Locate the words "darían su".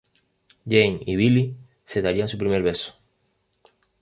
2.01-2.35